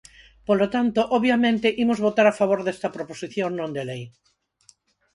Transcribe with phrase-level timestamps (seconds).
[0.47, 4.03] Polo tanto, obviamente imos votar a favor desta proposición non de lei.